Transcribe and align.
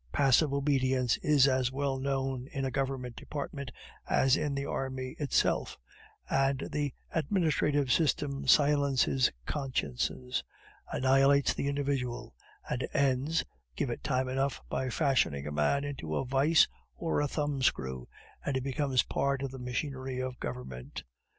Passive 0.11 0.51
obedience 0.51 1.17
is 1.17 1.47
as 1.47 1.71
well 1.71 1.99
known 1.99 2.47
in 2.47 2.65
a 2.65 2.71
Government 2.71 3.15
department 3.15 3.69
as 4.09 4.35
in 4.35 4.55
the 4.55 4.65
army 4.65 5.15
itself; 5.19 5.77
and 6.27 6.67
the 6.71 6.91
administrative 7.13 7.91
system 7.91 8.47
silences 8.47 9.31
consciences, 9.45 10.43
annihilates 10.91 11.53
the 11.53 11.67
individual, 11.67 12.33
and 12.67 12.87
ends 12.95 13.43
(give 13.75 13.91
it 13.91 14.03
time 14.03 14.27
enough) 14.27 14.59
by 14.69 14.89
fashioning 14.89 15.45
a 15.45 15.51
man 15.51 15.83
into 15.83 16.15
a 16.15 16.25
vise 16.25 16.67
or 16.95 17.21
a 17.21 17.27
thumbscrew, 17.27 18.07
and 18.43 18.55
he 18.55 18.59
becomes 18.59 19.03
part 19.03 19.43
of 19.43 19.51
the 19.51 19.59
machinery 19.59 20.19
of 20.19 20.39
Government. 20.39 21.03